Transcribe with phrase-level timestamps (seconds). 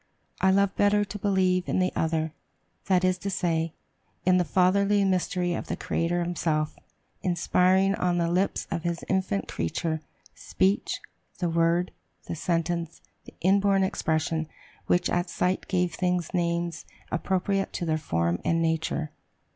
[0.41, 2.33] I love better to believe in the other;
[2.87, 3.75] that is to say,
[4.25, 6.75] in the fatherly mystery of the Creator himself,
[7.21, 10.01] inspiring on the lips of his infant creature,
[10.33, 11.01] speech;
[11.37, 11.91] the word,
[12.25, 14.47] the sentence, the inborn expression,
[14.87, 19.11] which at sight gave things names appropriate to their form and nature."